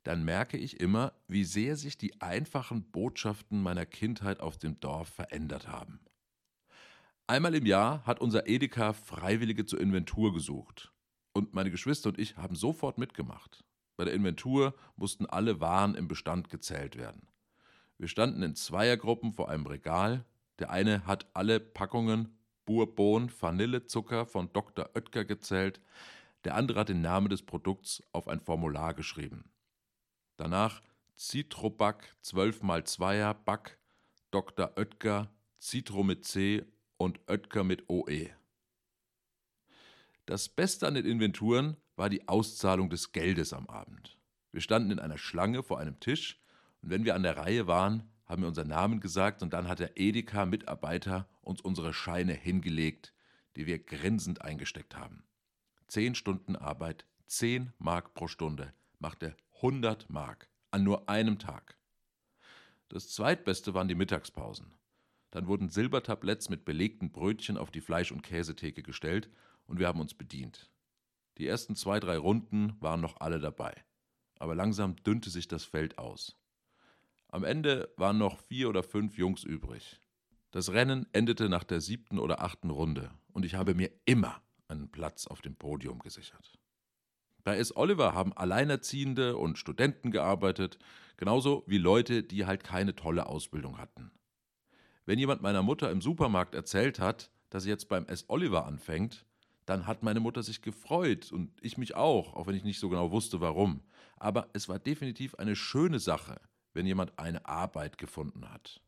dann 0.03 0.23
merke 0.23 0.57
ich 0.57 0.79
immer, 0.79 1.13
wie 1.27 1.43
sehr 1.43 1.75
sich 1.75 1.97
die 1.97 2.21
einfachen 2.21 2.83
Botschaften 2.91 3.61
meiner 3.61 3.85
Kindheit 3.85 4.39
auf 4.39 4.57
dem 4.57 4.79
Dorf 4.79 5.09
verändert 5.09 5.67
haben. 5.67 5.99
Einmal 7.27 7.55
im 7.55 7.65
Jahr 7.65 8.05
hat 8.05 8.21
unser 8.21 8.47
Edeka 8.47 8.93
Freiwillige 8.93 9.65
zur 9.65 9.81
Inventur 9.81 10.31
gesucht. 10.31 10.91
Und 11.33 11.53
meine 11.53 11.71
Geschwister 11.71 12.09
und 12.09 12.19
ich 12.19 12.37
haben 12.37 12.55
sofort 12.55 12.99
mitgemacht. 12.99 13.63
Bei 13.97 14.05
der 14.05 14.13
Inventur 14.13 14.75
mussten 14.95 15.25
alle 15.25 15.59
Waren 15.59 15.95
im 15.95 16.07
Bestand 16.07 16.49
gezählt 16.49 16.97
werden. 16.97 17.27
Wir 17.97 18.07
standen 18.07 18.43
in 18.43 18.55
Zweiergruppen 18.55 19.33
vor 19.33 19.49
einem 19.49 19.65
Regal. 19.65 20.23
Der 20.59 20.69
eine 20.69 21.07
hat 21.07 21.25
alle 21.33 21.59
Packungen 21.59 22.37
Bourbon 22.65 23.31
Vanillezucker 23.39 24.25
von 24.25 24.51
Dr. 24.51 24.89
Oetker 24.95 25.25
gezählt. 25.25 25.81
Der 26.43 26.55
andere 26.55 26.81
hat 26.81 26.89
den 26.89 27.01
Namen 27.01 27.29
des 27.29 27.43
Produkts 27.43 28.03
auf 28.11 28.27
ein 28.27 28.39
Formular 28.39 28.93
geschrieben. 28.93 29.51
Danach 30.37 30.81
Citrobac 31.17 32.15
12x2er 32.23 33.33
Back, 33.33 33.79
Dr. 34.31 34.73
Oetker, 34.75 35.31
Citro 35.61 36.03
mit 36.03 36.25
C 36.25 36.65
und 36.97 37.19
Oetker 37.27 37.63
mit 37.63 37.89
OE. 37.89 38.29
Das 40.25 40.49
Beste 40.49 40.87
an 40.87 40.95
den 40.95 41.05
Inventuren 41.05 41.77
war 41.95 42.09
die 42.09 42.27
Auszahlung 42.27 42.89
des 42.89 43.11
Geldes 43.11 43.53
am 43.53 43.67
Abend. 43.67 44.17
Wir 44.51 44.61
standen 44.61 44.91
in 44.91 44.99
einer 44.99 45.17
Schlange 45.17 45.63
vor 45.63 45.79
einem 45.79 45.99
Tisch 45.99 46.39
und 46.81 46.89
wenn 46.89 47.05
wir 47.05 47.15
an 47.15 47.23
der 47.23 47.37
Reihe 47.37 47.67
waren, 47.67 48.09
haben 48.25 48.41
wir 48.41 48.47
unseren 48.47 48.69
Namen 48.69 48.99
gesagt 48.99 49.43
und 49.43 49.53
dann 49.53 49.67
hat 49.67 49.79
der 49.79 49.97
Edeka-Mitarbeiter 49.97 51.27
uns 51.41 51.61
unsere 51.61 51.93
Scheine 51.93 52.33
hingelegt, 52.33 53.13
die 53.55 53.65
wir 53.67 53.79
grinsend 53.79 54.41
eingesteckt 54.41 54.95
haben. 54.95 55.23
Zehn 55.87 56.15
Stunden 56.15 56.55
Arbeit, 56.55 57.05
zehn 57.27 57.71
Mark 57.77 58.13
pro 58.13 58.27
Stunde, 58.27 58.73
machte 58.99 59.35
100 59.57 60.09
Mark 60.09 60.49
an 60.71 60.83
nur 60.83 61.07
einem 61.07 61.39
Tag. 61.39 61.77
Das 62.89 63.09
zweitbeste 63.09 63.73
waren 63.73 63.87
die 63.87 63.95
Mittagspausen. 63.95 64.73
Dann 65.31 65.47
wurden 65.47 65.69
Silbertabletts 65.69 66.49
mit 66.49 66.65
belegten 66.65 67.11
Brötchen 67.11 67.57
auf 67.57 67.71
die 67.71 67.81
Fleisch- 67.81 68.11
und 68.11 68.23
Käsetheke 68.23 68.83
gestellt 68.83 69.29
und 69.67 69.79
wir 69.79 69.87
haben 69.87 69.99
uns 69.99 70.13
bedient. 70.13 70.69
Die 71.37 71.47
ersten 71.47 71.75
zwei, 71.75 71.99
drei 71.99 72.17
Runden 72.17 72.75
waren 72.79 73.01
noch 73.01 73.19
alle 73.19 73.39
dabei. 73.39 73.83
Aber 74.39 74.55
langsam 74.55 74.95
dünnte 75.03 75.29
sich 75.29 75.47
das 75.47 75.65
Feld 75.65 75.97
aus. 75.97 76.37
Am 77.35 77.43
Ende 77.43 77.89
waren 77.97 78.17
noch 78.17 78.39
vier 78.39 78.69
oder 78.69 78.81
fünf 78.81 79.17
Jungs 79.17 79.43
übrig. 79.43 79.99
Das 80.51 80.71
Rennen 80.71 81.05
endete 81.11 81.49
nach 81.49 81.65
der 81.65 81.81
siebten 81.81 82.17
oder 82.17 82.41
achten 82.41 82.69
Runde 82.69 83.11
und 83.33 83.43
ich 83.43 83.55
habe 83.55 83.75
mir 83.75 83.91
immer 84.05 84.41
einen 84.69 84.89
Platz 84.89 85.27
auf 85.27 85.41
dem 85.41 85.57
Podium 85.57 85.99
gesichert. 85.99 86.57
Bei 87.43 87.57
S. 87.57 87.75
Oliver 87.75 88.13
haben 88.13 88.31
Alleinerziehende 88.31 89.35
und 89.35 89.57
Studenten 89.57 90.11
gearbeitet, 90.11 90.79
genauso 91.17 91.65
wie 91.67 91.77
Leute, 91.77 92.23
die 92.23 92.45
halt 92.45 92.63
keine 92.63 92.95
tolle 92.95 93.25
Ausbildung 93.27 93.79
hatten. 93.79 94.11
Wenn 95.05 95.19
jemand 95.19 95.41
meiner 95.41 95.61
Mutter 95.61 95.91
im 95.91 95.99
Supermarkt 95.99 96.55
erzählt 96.55 97.01
hat, 97.01 97.31
dass 97.49 97.63
sie 97.63 97.69
jetzt 97.69 97.89
beim 97.89 98.05
S. 98.05 98.23
Oliver 98.29 98.65
anfängt, 98.65 99.25
dann 99.65 99.87
hat 99.87 100.03
meine 100.03 100.21
Mutter 100.21 100.41
sich 100.41 100.61
gefreut 100.61 101.33
und 101.33 101.51
ich 101.61 101.77
mich 101.77 101.95
auch, 101.95 102.33
auch 102.33 102.47
wenn 102.47 102.55
ich 102.55 102.63
nicht 102.63 102.79
so 102.79 102.87
genau 102.87 103.11
wusste, 103.11 103.41
warum. 103.41 103.81
Aber 104.15 104.47
es 104.53 104.69
war 104.69 104.79
definitiv 104.79 105.35
eine 105.35 105.57
schöne 105.57 105.99
Sache, 105.99 106.39
wenn 106.75 106.85
jemand 106.85 107.17
eine 107.17 107.45
Arbeit 107.45 107.97
gefunden 107.97 108.51
hat. 108.51 108.81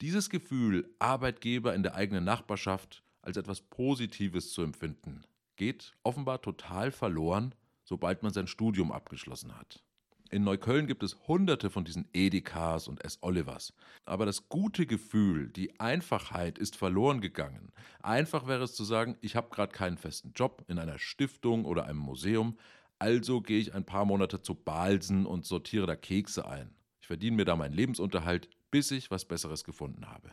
Dieses 0.00 0.30
Gefühl, 0.30 0.94
Arbeitgeber 0.98 1.74
in 1.74 1.82
der 1.82 1.94
eigenen 1.94 2.24
Nachbarschaft 2.24 3.02
als 3.22 3.36
etwas 3.36 3.60
Positives 3.60 4.52
zu 4.52 4.62
empfinden, 4.62 5.24
geht 5.56 5.94
offenbar 6.02 6.40
total 6.42 6.90
verloren, 6.90 7.54
sobald 7.84 8.22
man 8.22 8.32
sein 8.32 8.46
Studium 8.46 8.92
abgeschlossen 8.92 9.56
hat. 9.56 9.82
In 10.30 10.42
Neukölln 10.42 10.86
gibt 10.86 11.02
es 11.02 11.16
hunderte 11.28 11.70
von 11.70 11.84
diesen 11.84 12.08
Edekas 12.12 12.88
und 12.88 13.04
S. 13.04 13.18
Olivers. 13.22 13.72
Aber 14.04 14.26
das 14.26 14.48
gute 14.48 14.84
Gefühl, 14.84 15.48
die 15.50 15.78
Einfachheit 15.78 16.58
ist 16.58 16.76
verloren 16.76 17.20
gegangen. 17.20 17.72
Einfach 18.02 18.48
wäre 18.48 18.64
es 18.64 18.74
zu 18.74 18.84
sagen, 18.84 19.16
ich 19.20 19.36
habe 19.36 19.50
gerade 19.50 19.72
keinen 19.72 19.98
festen 19.98 20.32
Job 20.34 20.64
in 20.66 20.78
einer 20.78 20.98
Stiftung 20.98 21.64
oder 21.64 21.84
einem 21.86 22.00
Museum, 22.00 22.58
also 22.98 23.40
gehe 23.40 23.58
ich 23.58 23.74
ein 23.74 23.84
paar 23.84 24.04
Monate 24.04 24.42
zu 24.42 24.54
Balsen 24.54 25.26
und 25.26 25.44
sortiere 25.44 25.86
da 25.86 25.96
Kekse 25.96 26.46
ein. 26.46 26.74
Ich 27.00 27.06
verdiene 27.06 27.36
mir 27.36 27.44
da 27.44 27.56
meinen 27.56 27.74
Lebensunterhalt, 27.74 28.48
bis 28.70 28.90
ich 28.90 29.10
was 29.10 29.24
Besseres 29.24 29.64
gefunden 29.64 30.08
habe. 30.08 30.30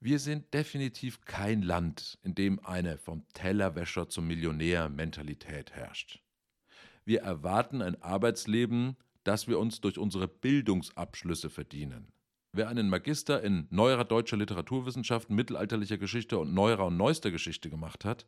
Wir 0.00 0.18
sind 0.18 0.52
definitiv 0.52 1.22
kein 1.22 1.62
Land, 1.62 2.18
in 2.22 2.34
dem 2.34 2.60
eine 2.60 2.98
vom 2.98 3.26
Tellerwäscher 3.32 4.08
zum 4.08 4.26
Millionär 4.26 4.90
Mentalität 4.90 5.72
herrscht. 5.72 6.22
Wir 7.06 7.22
erwarten 7.22 7.80
ein 7.80 8.00
Arbeitsleben, 8.02 8.96
das 9.24 9.48
wir 9.48 9.58
uns 9.58 9.80
durch 9.80 9.98
unsere 9.98 10.28
Bildungsabschlüsse 10.28 11.48
verdienen. 11.48 12.13
Wer 12.56 12.68
einen 12.68 12.88
Magister 12.88 13.42
in 13.42 13.66
neuerer 13.70 14.04
deutscher 14.04 14.36
Literaturwissenschaft, 14.36 15.28
mittelalterlicher 15.28 15.98
Geschichte 15.98 16.38
und 16.38 16.54
neuerer 16.54 16.86
und 16.86 16.96
neuester 16.96 17.32
Geschichte 17.32 17.68
gemacht 17.68 18.04
hat, 18.04 18.26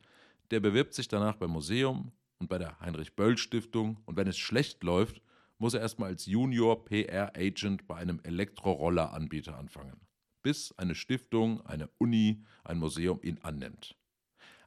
der 0.50 0.58
bewirbt 0.58 0.94
sich 0.94 1.06
danach 1.06 1.36
beim 1.36 1.52
Museum 1.52 2.10
und 2.40 2.48
bei 2.48 2.58
der 2.58 2.80
Heinrich-Böll-Stiftung 2.80 3.98
und 4.04 4.16
wenn 4.16 4.26
es 4.26 4.36
schlecht 4.36 4.82
läuft, 4.82 5.22
muss 5.58 5.74
er 5.74 5.80
erstmal 5.80 6.08
als 6.08 6.26
Junior 6.26 6.84
PR-Agent 6.84 7.86
bei 7.86 7.94
einem 7.94 8.18
Elektroroller-Anbieter 8.24 9.56
anfangen, 9.56 10.00
bis 10.42 10.76
eine 10.76 10.96
Stiftung, 10.96 11.64
eine 11.64 11.88
Uni, 11.98 12.42
ein 12.64 12.78
Museum 12.78 13.20
ihn 13.22 13.38
annimmt. 13.42 13.94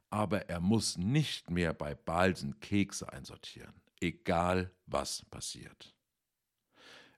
Aber 0.08 0.48
er 0.48 0.60
muss 0.60 0.96
nicht 0.96 1.50
mehr 1.50 1.74
bei 1.74 1.94
Balsen 1.94 2.60
Kekse 2.60 3.12
einsortieren, 3.12 3.74
egal 4.00 4.70
was 4.86 5.26
passiert. 5.26 5.94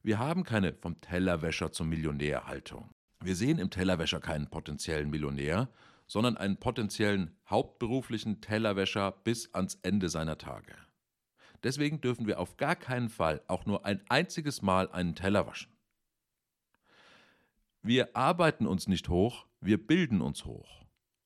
Wir 0.04 0.18
haben 0.18 0.42
keine 0.42 0.75
vom 0.75 1.00
Tellerwäscher 1.00 1.71
zum 1.71 1.88
Millionär 1.88 2.47
Haltung. 2.47 2.90
Wir 3.21 3.37
sehen 3.37 3.61
im 3.61 3.71
Tellerwäscher 3.71 4.18
keinen 4.18 4.50
potenziellen 4.50 5.11
Millionär, 5.11 5.68
sondern 6.09 6.37
einen 6.37 6.56
potenziellen 6.56 7.37
hauptberuflichen 7.49 8.40
Tellerwäscher 8.40 9.12
bis 9.12 9.54
ans 9.54 9.78
Ende 9.82 10.09
seiner 10.09 10.38
Tage. 10.38 10.75
Deswegen 11.62 12.00
dürfen 12.00 12.26
wir 12.26 12.40
auf 12.40 12.56
gar 12.56 12.75
keinen 12.75 13.11
Fall 13.11 13.42
auch 13.47 13.64
nur 13.64 13.87
ein 13.87 14.02
einziges 14.09 14.61
Mal 14.61 14.90
einen 14.90 15.14
Teller 15.14 15.47
waschen. 15.47 15.73
Wir 17.82 18.16
arbeiten 18.16 18.66
uns 18.66 18.88
nicht 18.88 19.09
hoch, 19.09 19.47
wir 19.61 19.87
bilden 19.87 20.21
uns 20.21 20.44
hoch. 20.44 20.85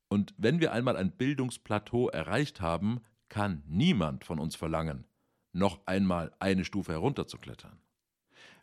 Und 0.08 0.34
wenn 0.36 0.60
wir 0.60 0.72
einmal 0.72 0.98
ein 0.98 1.12
Bildungsplateau 1.12 2.10
erreicht 2.10 2.60
haben, 2.60 3.00
kann 3.30 3.62
niemand 3.66 4.24
von 4.24 4.38
uns 4.38 4.54
verlangen, 4.54 5.06
noch 5.52 5.80
einmal 5.86 6.34
eine 6.38 6.66
Stufe 6.66 6.92
herunterzuklettern. 6.92 7.80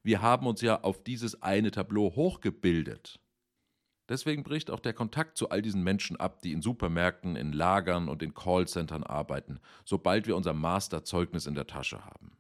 Wir 0.04 0.22
haben 0.22 0.46
uns 0.48 0.60
ja 0.60 0.82
auf 0.82 1.02
dieses 1.02 1.42
eine 1.42 1.72
Tableau 1.72 2.14
hochgebildet. 2.16 3.22
Deswegen 4.10 4.44
bricht 4.44 4.70
auch 4.70 4.82
der 4.82 4.92
Kontakt 4.92 5.38
zu 5.38 5.50
all 5.50 5.62
diesen 5.62 5.82
Menschen 5.82 6.18
ab, 6.18 6.42
die 6.42 6.52
in 6.52 6.62
Supermärkten, 6.62 7.38
in 7.38 7.54
Lagern 7.54 8.10
und 8.10 8.22
in 8.22 8.34
Callcentern 8.34 9.04
arbeiten, 9.04 9.62
sobald 9.86 10.28
wir 10.28 10.36
unser 10.36 10.54
Masterzeugnis 10.54 11.46
in 11.46 11.56
der 11.56 11.68
Tasche 11.68 12.04
haben. 12.04 12.36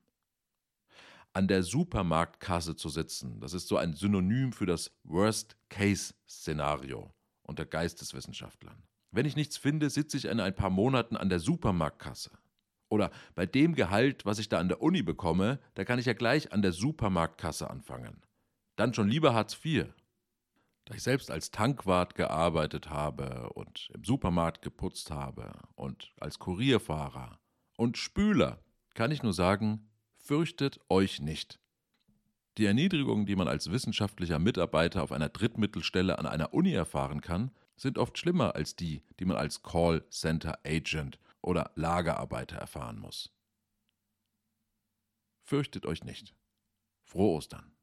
An 1.31 1.47
der 1.47 1.63
Supermarktkasse 1.63 2.75
zu 2.75 2.89
sitzen, 2.89 3.39
das 3.39 3.53
ist 3.53 3.69
so 3.69 3.77
ein 3.77 3.93
Synonym 3.93 4.51
für 4.51 4.65
das 4.65 4.91
Worst-Case-Szenario 5.05 7.13
unter 7.43 7.65
Geisteswissenschaftlern. 7.65 8.83
Wenn 9.11 9.25
ich 9.25 9.37
nichts 9.37 9.55
finde, 9.55 9.89
sitze 9.89 10.17
ich 10.17 10.25
in 10.25 10.41
ein 10.41 10.55
paar 10.55 10.69
Monaten 10.69 11.15
an 11.15 11.29
der 11.29 11.39
Supermarktkasse. 11.39 12.31
Oder 12.93 13.11
bei 13.33 13.45
dem 13.45 13.73
Gehalt, 13.73 14.25
was 14.25 14.39
ich 14.39 14.49
da 14.49 14.59
an 14.59 14.69
der 14.69 14.81
Uni 14.81 15.01
bekomme, 15.01 15.59
da 15.73 15.83
kann 15.83 15.99
ich 15.99 16.05
ja 16.05 16.13
gleich 16.13 16.51
an 16.51 16.61
der 16.61 16.71
Supermarktkasse 16.71 17.69
anfangen. 17.69 18.21
Dann 18.75 18.93
schon 18.93 19.09
lieber 19.09 19.33
Hartz 19.33 19.57
IV 19.63 19.87
da 20.85 20.95
ich 20.95 21.03
selbst 21.03 21.31
als 21.31 21.51
Tankwart 21.51 22.15
gearbeitet 22.15 22.89
habe 22.89 23.49
und 23.53 23.89
im 23.93 24.03
Supermarkt 24.03 24.61
geputzt 24.61 25.11
habe 25.11 25.53
und 25.75 26.13
als 26.19 26.39
Kurierfahrer 26.39 27.39
und 27.77 27.97
Spüler, 27.97 28.59
kann 28.93 29.11
ich 29.11 29.23
nur 29.23 29.33
sagen, 29.33 29.89
fürchtet 30.17 30.79
euch 30.89 31.21
nicht. 31.21 31.59
Die 32.57 32.65
Erniedrigungen, 32.65 33.25
die 33.25 33.35
man 33.35 33.47
als 33.47 33.71
wissenschaftlicher 33.71 34.37
Mitarbeiter 34.37 35.01
auf 35.01 35.11
einer 35.11 35.29
Drittmittelstelle 35.29 36.19
an 36.19 36.27
einer 36.27 36.53
Uni 36.53 36.73
erfahren 36.73 37.21
kann, 37.21 37.51
sind 37.75 37.97
oft 37.97 38.17
schlimmer 38.17 38.55
als 38.55 38.75
die, 38.75 39.01
die 39.19 39.25
man 39.25 39.37
als 39.37 39.63
Call 39.63 40.07
Center 40.09 40.59
Agent 40.63 41.17
oder 41.43 41.71
Lagerarbeiter 41.75 42.57
erfahren 42.57 42.99
muss. 42.99 43.31
Fürchtet 45.45 45.85
euch 45.85 46.03
nicht. 46.03 46.35
Frohe 47.03 47.35
Ostern. 47.35 47.75